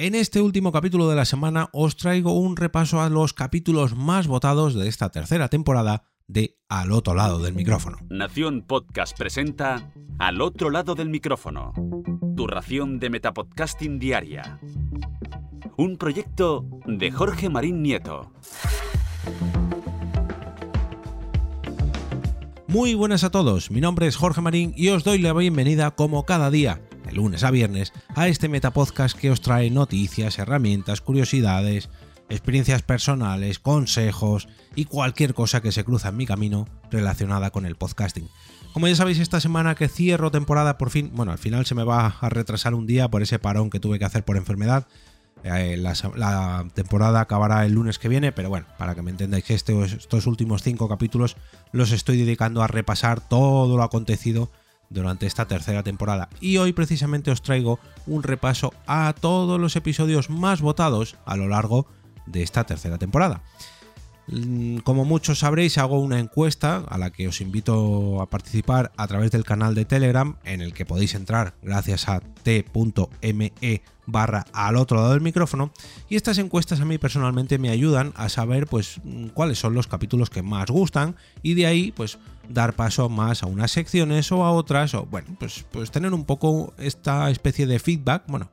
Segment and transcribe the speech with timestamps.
[0.00, 4.28] En este último capítulo de la semana os traigo un repaso a los capítulos más
[4.28, 7.96] votados de esta tercera temporada de Al otro lado del micrófono.
[8.08, 9.90] Nación Podcast presenta
[10.20, 11.72] Al otro lado del micrófono,
[12.36, 14.60] tu ración de Metapodcasting diaria.
[15.76, 18.32] Un proyecto de Jorge Marín Nieto.
[22.68, 26.24] Muy buenas a todos, mi nombre es Jorge Marín y os doy la bienvenida como
[26.24, 31.88] cada día de lunes a viernes, a este Metapodcast que os trae noticias, herramientas, curiosidades,
[32.28, 37.76] experiencias personales, consejos y cualquier cosa que se cruza en mi camino relacionada con el
[37.76, 38.28] podcasting.
[38.72, 41.84] Como ya sabéis, esta semana que cierro temporada por fin, bueno, al final se me
[41.84, 44.86] va a retrasar un día por ese parón que tuve que hacer por enfermedad.
[45.44, 49.54] Eh, la, temporada acabará el lunes que viene, pero bueno, para que me entendáis que
[49.54, 51.36] estos últimos cinco capítulos
[51.72, 54.50] los estoy dedicando a repasar todo lo acontecido
[54.90, 60.30] durante esta tercera temporada y hoy precisamente os traigo un repaso a todos los episodios
[60.30, 61.86] más votados a lo largo
[62.26, 63.42] de esta tercera temporada.
[64.30, 69.06] Mm, como muchos sabréis, hago una encuesta a la que os invito a participar a
[69.06, 73.52] través del canal de Telegram, en el que podéis entrar gracias a t.me
[74.06, 75.72] barra al otro lado del micrófono.
[76.08, 79.86] Y estas encuestas a mí personalmente me ayudan a saber pues mm, cuáles son los
[79.86, 84.44] capítulos que más gustan y de ahí pues dar paso más a unas secciones o
[84.44, 88.50] a otras, o bueno, pues, pues tener un poco esta especie de feedback, bueno,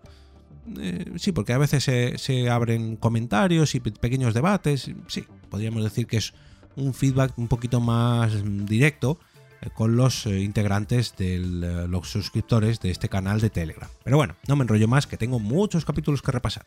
[0.79, 4.91] eh, sí, porque a veces se, abren comentarios y pequeños debates.
[5.07, 6.33] Sí, podríamos decir que es
[6.75, 8.33] un feedback un poquito más
[8.65, 9.19] directo
[9.61, 13.89] eh, con los eh, integrantes de los suscriptores de este canal de Telegram.
[14.03, 16.65] Pero bueno, no me enrollo más, que tengo muchos capítulos que repasar.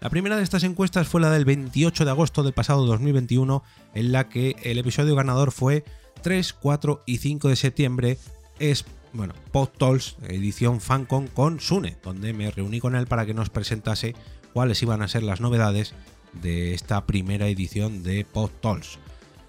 [0.00, 4.12] La primera de estas encuestas fue la del 28 de agosto del pasado 2021, en
[4.12, 5.84] la que el episodio ganador fue
[6.22, 8.18] 3, 4 y 5 de septiembre,
[8.60, 13.50] es bueno, PodTools, edición Fancon con Sune, donde me reuní con él para que nos
[13.50, 14.14] presentase
[14.52, 15.94] cuáles iban a ser las novedades
[16.42, 18.98] de esta primera edición de PodTools.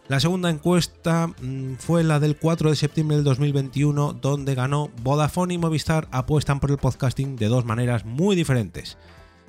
[0.08, 5.54] La segunda encuesta mm, fue la del 4 de septiembre del 2021, donde ganó Vodafone
[5.54, 8.98] y Movistar apuestan por el podcasting de dos maneras muy diferentes.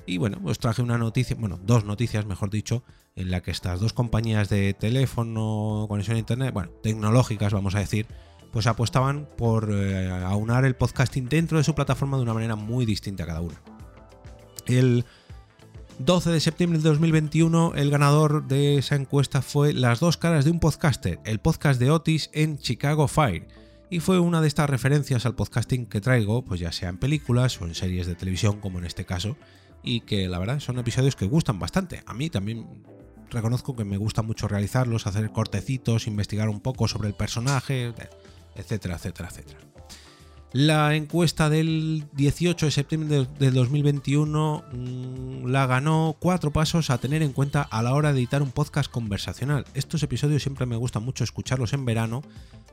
[0.05, 2.83] Y bueno, os traje una noticia, bueno, dos noticias, mejor dicho,
[3.15, 7.79] en la que estas dos compañías de teléfono, conexión a internet, bueno, tecnológicas, vamos a
[7.79, 8.07] decir,
[8.51, 12.85] pues apostaban por eh, aunar el podcasting dentro de su plataforma de una manera muy
[12.85, 13.61] distinta a cada una.
[14.65, 15.05] El
[15.99, 20.51] 12 de septiembre de 2021, el ganador de esa encuesta fue Las dos caras de
[20.51, 23.47] un podcaster, el podcast de Otis en Chicago Fire.
[23.89, 27.61] Y fue una de estas referencias al podcasting que traigo, pues ya sea en películas
[27.61, 29.35] o en series de televisión, como en este caso,
[29.83, 32.03] y que la verdad son episodios que gustan bastante.
[32.05, 32.67] A mí también
[33.29, 37.93] reconozco que me gusta mucho realizarlos, hacer cortecitos, investigar un poco sobre el personaje
[38.55, 39.70] etcétera, etcétera, etcétera.
[40.53, 47.23] La encuesta del 18 de septiembre del 2021 mm, la ganó cuatro pasos a tener
[47.23, 49.63] en cuenta a la hora de editar un podcast conversacional.
[49.75, 52.21] Estos episodios siempre me gusta mucho escucharlos en verano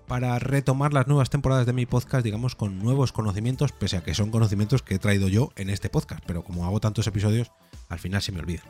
[0.08, 4.14] para retomar las nuevas temporadas de mi podcast, digamos, con nuevos conocimientos, pese a que
[4.14, 7.52] son conocimientos que he traído yo en este podcast, pero como hago tantos episodios,
[7.88, 8.62] al final se me olvida.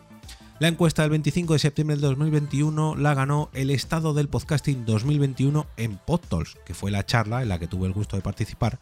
[0.61, 5.67] La encuesta del 25 de septiembre del 2021 la ganó el estado del podcasting 2021
[5.77, 8.81] en PodTools, que fue la charla en la que tuve el gusto de participar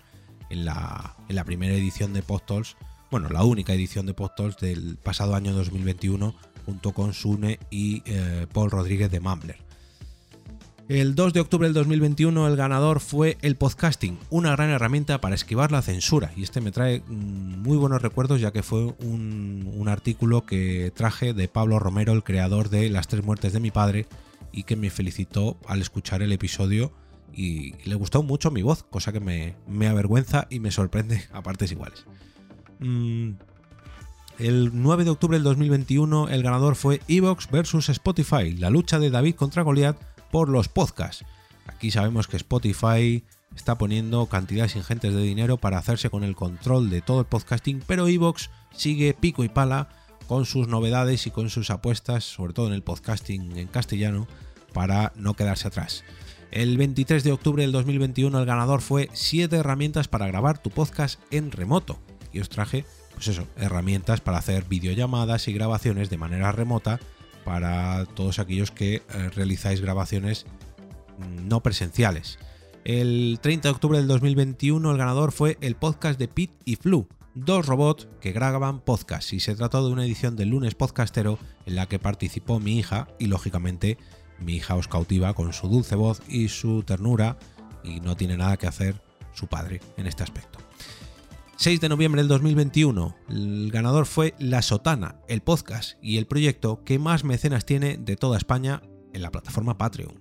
[0.50, 2.76] en la, primera edición de PodTools,
[3.10, 6.34] bueno, la única edición de PodTools del pasado año 2021,
[6.64, 9.66] junto con Sune y eh, Paul Rodríguez de Mumbler.
[10.88, 15.34] El 2 de octubre del 2021 el ganador fue el podcasting, una gran herramienta para
[15.34, 16.30] esquivar la censura.
[16.36, 21.32] Y este me trae mm, muy buenos recuerdos ya que fue un, artículo que traje
[21.32, 24.06] de Pablo Romero, el creador de Las tres muertes de mi padre,
[24.52, 26.92] y que me felicitó al escuchar el episodio
[27.32, 31.72] y le gustó mucho mi voz, cosa que me, avergüenza y me sorprende a partes
[31.72, 32.04] iguales.
[32.78, 33.32] Mm,
[34.38, 39.10] el 9 de octubre del 2021 el ganador fue Evox versus Spotify, la lucha de
[39.10, 39.98] David contra Goliath
[40.31, 41.25] por los podcasts.
[41.66, 46.91] Aquí sabemos que Spotify está poniendo cantidades ingentes de dinero para hacerse con el control
[46.91, 49.88] de todo el podcasting, pero Evox sigue pico y pala
[50.28, 54.26] con sus novedades y con sus apuestas, sobre todo en el podcasting en castellano,
[54.73, 56.05] para no quedarse atrás.
[56.56, 61.20] El 23 de octubre del 2021 el ganador fue 7 herramientas para grabar tu podcast
[61.31, 61.99] en remoto.
[62.32, 66.99] Y os traje, pues eso, herramientas para hacer videollamadas y grabaciones de manera remota
[67.44, 69.03] para todos aquellos que eh,
[69.35, 70.47] realizáis grabaciones
[71.19, 72.38] mm, no presenciales.
[72.85, 77.06] El 30 de octubre del 2021 el ganador fue el podcast de Pete y Flu,
[77.35, 81.76] dos robots que graban podcast y se trató de una edición del lunes podcastero en
[81.76, 83.99] la que participó mi hija y lógicamente
[84.38, 87.38] mi hija os cautiva con su dulce voz y su ternura
[87.83, 89.00] y no tiene nada que hacer
[89.33, 90.59] su padre en este aspecto.
[91.59, 96.85] 6 de noviembre del 2021, el ganador fue La Sotana, el podcast y el proyecto
[96.85, 98.83] que más mecenas tiene de toda España
[99.15, 100.21] en la plataforma Patreon.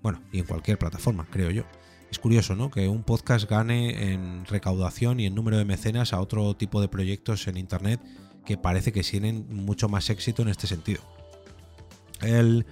[0.00, 1.64] Bueno, y en cualquier plataforma, creo yo.
[2.08, 2.70] Es curioso, ¿no?
[2.70, 6.86] Que un podcast gane en recaudación y en número de mecenas a otro tipo de
[6.86, 8.00] proyectos en Internet
[8.44, 11.02] que parece que tienen mucho más éxito en este sentido.
[12.22, 12.64] El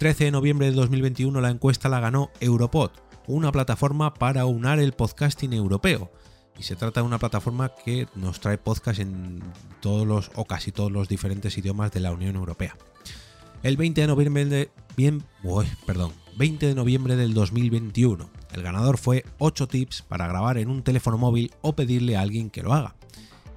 [0.00, 2.90] 13 de noviembre de 2021 la encuesta la ganó Europod,
[3.26, 6.10] una plataforma para unar el podcasting europeo
[6.58, 9.42] y se trata de una plataforma que nos trae podcast en
[9.80, 12.78] todos los o casi todos los diferentes idiomas de la Unión Europea.
[13.62, 15.22] El 20 de noviembre de bien,
[15.84, 18.30] perdón, 20 de noviembre del 2021.
[18.54, 22.48] El ganador fue 8 tips para grabar en un teléfono móvil o pedirle a alguien
[22.48, 22.96] que lo haga.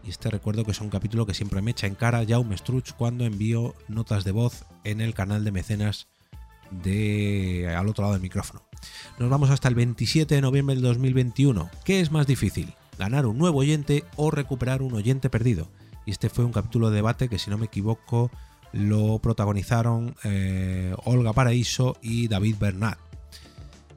[0.04, 2.92] Y este recuerdo que es un capítulo que siempre me echa en cara Jaume Struch
[2.98, 6.10] cuando envío notas de voz en el canal de mecenas
[6.84, 8.64] de al otro lado del micrófono.
[9.20, 11.70] Nos vamos hasta el 27 de noviembre del 2021.
[11.86, 12.74] ¿Qué es más difícil?
[12.98, 15.68] ganar un nuevo oyente o recuperar un oyente perdido.
[16.06, 18.30] Y este fue un capítulo de debate que, si no me equivoco,
[18.72, 22.98] lo protagonizaron eh, Olga Paraíso y David Bernat.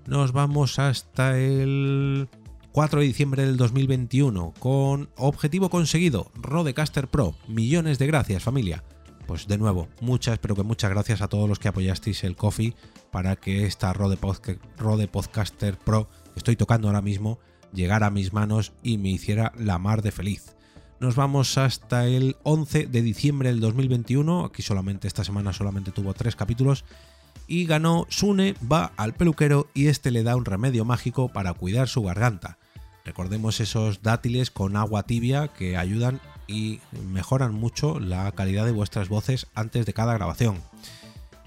[0.07, 2.29] Nos vamos hasta el
[2.73, 7.35] 4 de diciembre del 2021 con objetivo conseguido, Rodecaster Pro.
[7.49, 8.85] Millones de gracias familia.
[9.27, 12.75] Pues de nuevo, muchas, pero que muchas gracias a todos los que apoyasteis el coffee
[13.11, 17.41] para que esta Rode, Podcaster Pro que estoy tocando ahora mismo
[17.73, 20.55] llegara a mis manos y me hiciera la mar de feliz.
[21.01, 26.15] Nos vamos hasta el 11 de diciembre del 2021, aquí solamente esta semana solamente tuvo
[26.15, 26.85] tres capítulos,
[27.49, 31.89] y ganó Sune va al peluquero y este le da un remedio mágico para cuidar
[31.89, 32.59] su garganta.
[33.05, 39.09] Recordemos esos dátiles con agua tibia que ayudan y mejoran mucho la calidad de vuestras
[39.09, 40.57] voces antes de cada grabación.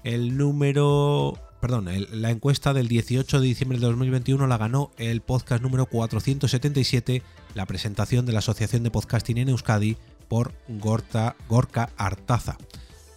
[0.04, 5.62] El número perdón, la encuesta del 18 de diciembre de 2021 la ganó el podcast
[5.62, 7.22] número 477,
[7.54, 9.98] la presentación de la Asociación de Podcasting en Euskadi
[10.28, 12.56] por Gorta, Gorka Artaza.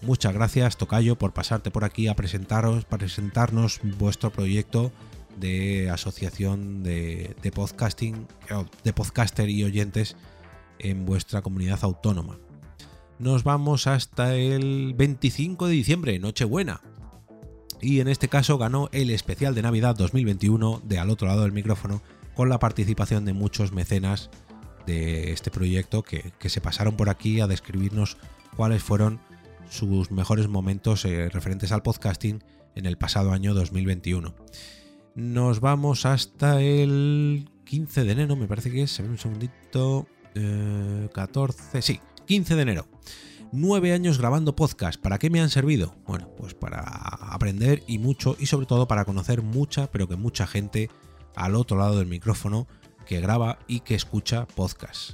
[0.02, 4.92] Muchas gracias, Tocayo, por pasarte por aquí a presentaros, presentarnos vuestro proyecto
[5.38, 8.28] de asociación de, de podcasting,
[8.84, 10.18] de podcaster y oyentes
[10.84, 12.38] en vuestra comunidad autónoma.
[13.20, 16.82] Nos vamos hasta el 25 de diciembre, Nochebuena
[17.84, 21.52] y en este caso ganó el especial de Navidad 2021 de al otro lado del
[21.52, 22.02] micrófono
[22.34, 24.30] con la participación de muchos mecenas
[24.88, 28.18] de este proyecto que, se pasaron por aquí a describirnos
[28.56, 29.20] cuáles fueron
[29.70, 32.44] sus mejores momentos eh, referentes al podcasting
[32.76, 34.34] en el pasado año 2021.
[35.16, 41.82] Nos vamos hasta el 15 de enero, me parece que es, un segundito, 14, eh,
[41.82, 42.88] sí, 15 de enero
[43.54, 45.00] nueve años grabando podcast.
[45.00, 45.96] ¿Para qué me han servido?
[46.08, 50.48] Bueno, pues para aprender y mucho y sobre todo para conocer mucha, pero que mucha
[50.48, 50.90] gente
[51.36, 52.68] al otro lado del micrófono
[53.06, 55.12] que graba y que escucha podcast.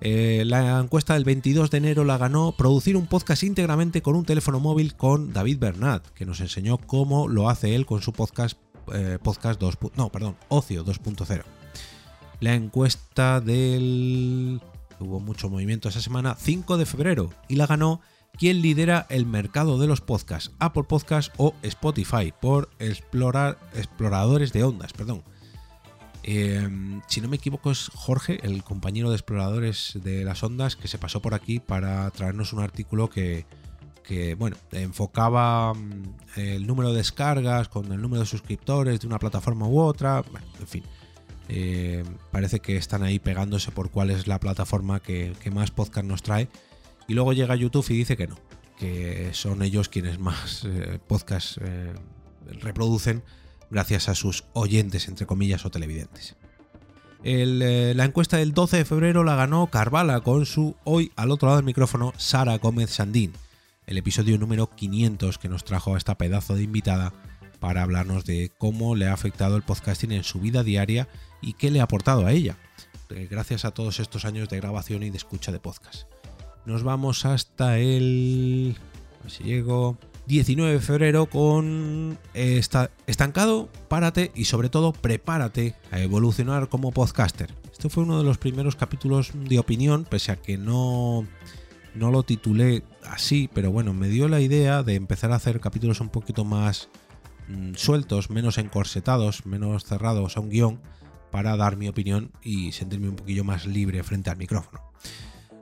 [0.00, 4.24] Eh, la encuesta del 22 de enero la ganó producir un podcast íntegramente con un
[4.24, 8.56] teléfono móvil con David Bernat, que nos enseñó cómo lo hace él con su podcast,
[8.94, 9.78] eh, podcast 2.
[9.96, 11.42] No, perdón, Ocio 2.0.
[12.40, 14.60] La encuesta del
[15.00, 18.00] hubo mucho movimiento esa semana, 5 de febrero, y la ganó
[18.36, 24.64] quien lidera el mercado de los podcasts, Apple Podcasts o Spotify, por explorar, exploradores de
[24.64, 25.24] ondas, perdón.
[26.22, 30.88] Em, si no me equivoco es Jorge, el compañero de exploradores de las ondas, que
[30.88, 33.46] se pasó por aquí para traernos un artículo que,
[34.04, 39.18] que bueno, enfocaba mm, el número de descargas con el número de suscriptores de una
[39.18, 40.22] plataforma u otra,
[40.60, 40.84] en fin
[41.48, 46.22] eh, parece que están ahí pegándose por cuál es la plataforma que, más podcast nos
[46.22, 46.48] trae.
[47.06, 48.38] Y luego llega YouTube y dice que no,
[48.78, 51.94] que son ellos quienes más eh, podcast eh,
[52.60, 53.22] reproducen
[53.70, 56.36] gracias a sus oyentes, entre comillas, o televidentes.
[57.22, 61.56] la encuesta del 12 de febrero la ganó Carvala con su hoy al otro lado
[61.56, 63.32] del micrófono Sara Gómez Sandín,
[63.86, 67.14] el episodio número 500 que nos trajo a esta pedazo de invitada
[67.58, 71.08] para hablarnos de cómo le ha afectado el podcasting en su vida diaria
[71.40, 72.56] y qué le ha aportado a ella,
[73.10, 76.08] eh, gracias a todos estos años de grabación y de escucha de podcast.
[76.66, 78.76] Nos vamos hasta el...
[79.20, 79.98] A ver si llego...
[80.28, 87.50] 19 de febrero con esta, estancado, párate y sobre todo prepárate a evolucionar como podcaster.
[87.72, 91.26] Este fue uno de los primeros capítulos de opinión, pese a que no,
[91.94, 96.02] no lo titulé así, pero bueno, me dio la idea de empezar a hacer capítulos
[96.02, 96.90] un poquito más
[97.48, 100.78] mm, sueltos, menos encorsetados, menos cerrados a un guion
[101.30, 104.80] para dar mi opinión y sentirme un poquillo más libre frente al micrófono.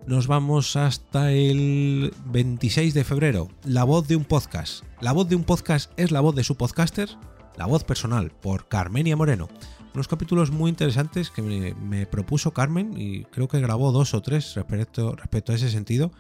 [0.07, 3.49] Nos vamos hasta el 26 de febrero.
[3.65, 4.85] La voz de un podcast.
[5.01, 7.09] La voz de un podcast es la voz de su podcaster,
[7.57, 9.49] la voz personal, por Carmenia Moreno.
[9.95, 14.55] unos capítulos muy interesantes que me, propuso Carmen y creo que grabó dos o tres
[14.55, 16.13] respecto, respecto a ese sentido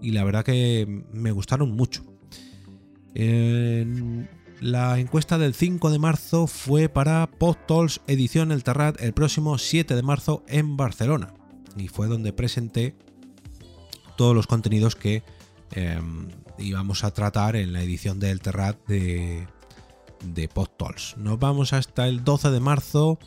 [0.00, 2.04] y la verdad que me gustaron mucho.
[4.64, 9.94] La encuesta del 5 de marzo fue para PodTools Edición El Terrat el próximo 7
[9.94, 11.34] de marzo en Barcelona
[11.76, 12.96] y fue donde presenté
[14.16, 15.22] todos los contenidos que
[15.72, 19.46] em, íbamos a tratar en la edición del Terrat de,
[20.24, 21.18] de PodTools.
[21.18, 23.18] Nos vamos hasta el 12 de marzo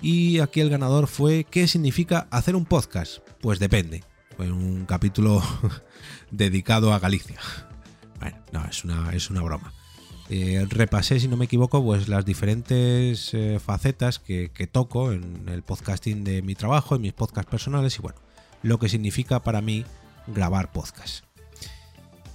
[0.00, 3.18] y aquí el ganador fue ¿qué significa hacer un podcast?
[3.40, 4.04] Pues depende.
[4.36, 5.42] Fue un capítulo
[6.30, 7.40] dedicado a Galicia.
[8.20, 9.72] Bueno, no, es una, es una broma.
[10.30, 15.48] Eh, repasé, si no me equivoco, pues las diferentes eh, facetas que, que, toco en
[15.48, 18.18] el podcasting de mi trabajo, en mis podcasts personales y bueno,
[18.62, 19.84] lo que significa para mí
[20.26, 21.24] grabar podcast.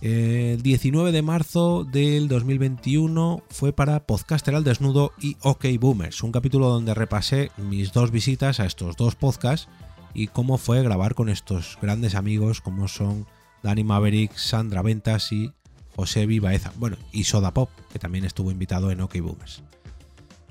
[0.01, 6.31] El 19 de marzo del 2021 fue para Podcaster al Desnudo y OK Boomers, un
[6.31, 9.67] capítulo donde repasé mis dos visitas a estos dos podcasts
[10.13, 13.25] y cómo fue grabar con estos grandes amigos como son
[13.62, 15.51] Dani Maverick, Sandra Ventas y
[16.00, 16.72] José Vivaeza.
[16.77, 19.63] Bueno, y Soda Pop, que también estuvo invitado en OK Boomers.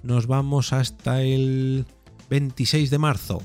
[0.02, 1.87] Nos vamos hasta el
[2.28, 3.43] 26 de marzo,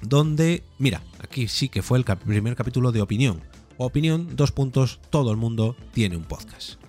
[0.00, 3.40] donde, mira, aquí sí que fue el primer capítulo de opinión
[3.78, 6.80] opinión, dos puntos, todo el mundo tiene un podcast.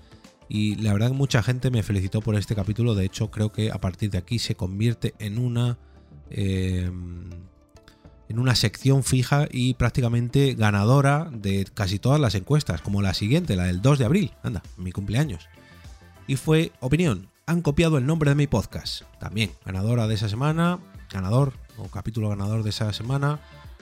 [0.49, 3.79] Y la verdad mucha gente me felicitó por este capítulo, de hecho creo que a
[3.79, 5.77] partir de aquí se convierte en una...
[6.29, 7.29] Em,
[8.29, 13.55] en una sección fija y prácticamente ganadora de casi todas las encuestas, como la siguiente,
[13.55, 15.47] la del 2 de abril, anda, mi cumpleaños.
[16.27, 19.03] Y fue opinión, han copiado el nombre de mi podcast.
[19.19, 20.79] También ganadora de esa semana,
[21.11, 23.39] ganador o capítulo ganador de esa semana,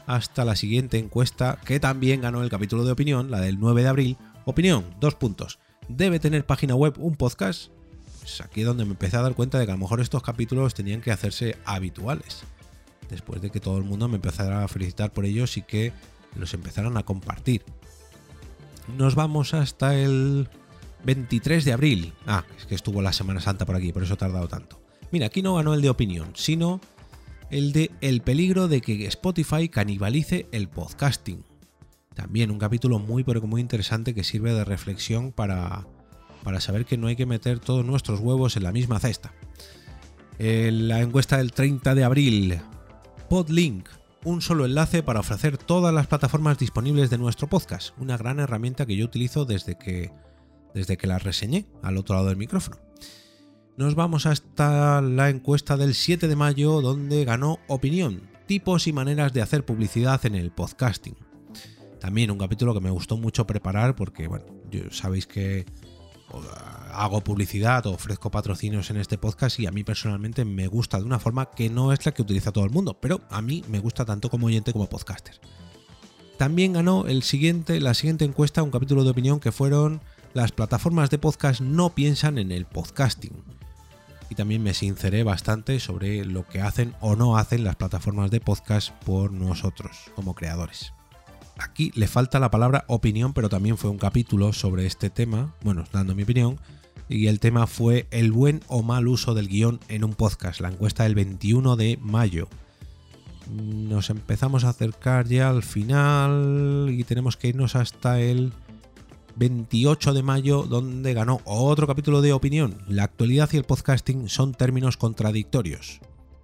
[0.07, 3.87] hasta la siguiente encuesta que también ganó el capítulo de opinión, la del 9 de
[3.87, 4.17] abril.
[4.45, 5.59] Opinión, dos puntos.
[5.87, 7.71] ¿Debe tener página web un podcast?
[8.19, 10.23] Pues aquí es donde me empecé a dar cuenta de que a lo mejor estos
[10.23, 12.43] capítulos tenían que hacerse habituales.
[13.11, 15.93] Después de que todo el mundo me empezara a felicitar por ellos y que
[16.35, 17.63] los empezaran a compartir.
[18.97, 20.49] Nos vamos hasta el
[21.03, 22.13] 23 de abril.
[22.25, 24.81] Ah, es que estuvo la Semana Santa por aquí, por eso ha tardado tanto.
[25.11, 26.79] Mira, aquí no ganó el de opinión, sino
[27.49, 31.43] el de el peligro de que Spotify canibalice el podcasting.
[32.15, 35.85] También un capítulo muy pero muy interesante que sirve de reflexión para,
[36.43, 39.33] para saber que no hay que meter todos nuestros huevos en la misma cesta.
[40.39, 42.61] la encuesta del 30 de abril.
[43.31, 43.87] Podlink,
[44.25, 47.97] un solo enlace para ofrecer todas las plataformas disponibles de nuestro podcast.
[47.97, 50.11] Una gran herramienta que yo utilizo desde que,
[50.73, 52.75] desde que la reseñé al otro lado del micrófono
[53.77, 59.31] nos vamos hasta la encuesta del 7 de mayo donde ganó opinión, tipos y maneras
[59.31, 61.15] de hacer publicidad en el podcasting.
[62.01, 64.43] También un capítulo que me gustó mucho preparar porque, bueno,
[64.91, 65.65] sabéis que
[66.93, 71.05] hago publicidad o ofrezco patrocinios en este podcast y a mí personalmente me gusta de
[71.05, 73.79] una forma que no es la que utiliza todo el mundo, pero a mí me
[73.79, 75.39] gusta tanto como oyente como podcaster.
[76.37, 80.01] También ganó el siguiente, la siguiente encuesta, un capítulo de opinión que fueron
[80.33, 83.43] las plataformas de podcast no piensan en el podcasting
[84.29, 88.39] y también me sinceré bastante sobre lo que hacen o no hacen las plataformas de
[88.39, 90.93] podcast por nosotros como creadores.
[91.57, 95.83] Aquí le falta la palabra opinión, pero también fue un capítulo sobre este tema, bueno,
[95.91, 96.59] dando mi opinión,
[97.07, 100.69] y el tema fue el buen o mal uso del guion en un podcast, la
[100.69, 102.47] encuesta del 21 de mayo.
[103.51, 108.53] Nos empezamos a acercar ya al final y tenemos que irnos hasta el
[109.35, 112.77] 28 de mayo, donde ganó otro capítulo de opinión.
[112.87, 115.99] La actualidad y el podcasting son términos contradictorios.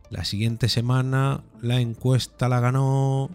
[0.09, 3.29] La siguiente semana la encuesta la ganó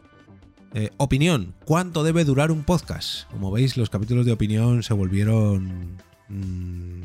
[0.74, 1.54] eh, opinión.
[1.64, 3.30] ¿Cuánto debe durar un podcast?
[3.30, 5.98] Como veis, los capítulos de opinión se volvieron
[6.28, 7.02] mm,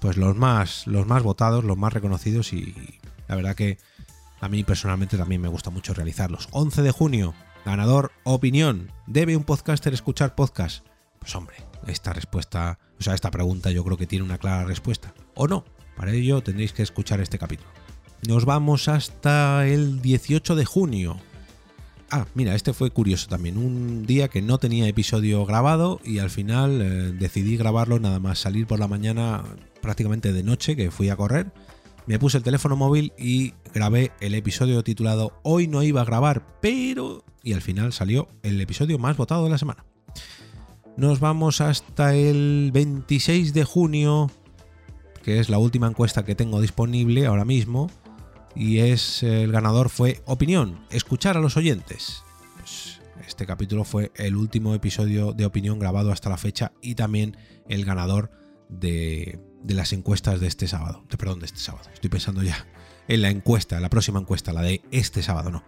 [0.00, 2.74] pues los más, los más votados, los más reconocidos y
[3.28, 3.78] la verdad que
[4.40, 6.48] a mí personalmente también me gusta mucho realizarlos.
[6.52, 8.90] 11 de junio, ganador opinión.
[9.06, 10.84] ¿Debe un podcaster escuchar podcast?
[11.18, 15.14] Pues hombre, esta respuesta, o sea, esta pregunta yo creo que tiene una clara respuesta.
[15.34, 15.64] ¿O no?
[15.96, 17.70] Para ello tendréis que escuchar este capítulo.
[18.26, 21.20] Nos vamos hasta el 18 de junio.
[22.10, 23.58] Ah, mira, este fue curioso también.
[23.58, 28.38] Un día que no tenía episodio grabado y al final eh, decidí grabarlo nada más
[28.38, 29.44] salir por la mañana
[29.82, 31.52] prácticamente de noche que fui a correr.
[32.06, 36.46] Me puse el teléfono móvil y grabé el episodio titulado Hoy no iba a grabar,
[36.62, 37.24] pero...
[37.42, 39.84] Y al final salió el episodio más votado de la semana.
[40.96, 44.30] Nos vamos hasta el 26 de junio,
[45.22, 47.90] que es la última encuesta que tengo disponible ahora mismo.
[48.58, 52.24] Y es el ganador fue Opinión, escuchar a los oyentes.
[52.56, 57.36] Pues, este capítulo fue el último episodio de Opinión grabado hasta la fecha y también
[57.68, 58.32] el ganador
[58.68, 61.04] de, las encuestas de este sábado.
[61.08, 61.88] De, perdón, de este sábado.
[61.94, 62.66] Estoy pensando ya
[63.06, 65.62] en la encuesta, la próxima encuesta, la de este sábado, no.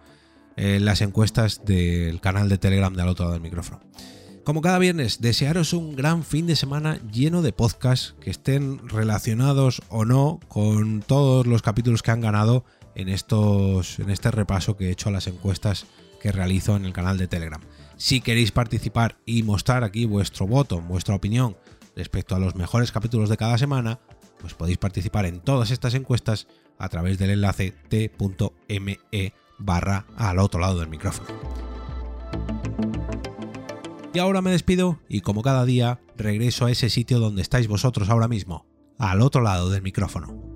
[0.57, 3.79] En las encuestas del canal de Telegram de al otro lado del micrófono.
[4.43, 9.81] Como cada viernes, desearos un gran fin de semana lleno de podcasts que estén relacionados
[9.87, 14.87] o no con todos los capítulos que han ganado en, estos, en este repaso que
[14.87, 15.85] he hecho a las encuestas
[16.21, 17.61] que realizo en el canal de Telegram.
[17.97, 21.57] Si queréis participar y mostrar aquí vuestro voto, vuestra opinión
[21.95, 23.99] respecto a los mejores capítulos de cada semana,
[24.39, 30.59] pues podéis participar en todas estas encuestas a través del enlace t.me barra al otro
[30.59, 31.29] lado del micrófono.
[34.13, 38.09] Y ahora me despido y como cada día regreso a ese sitio donde estáis vosotros
[38.09, 38.65] ahora mismo,
[38.97, 40.50] al otro lado del micrófono.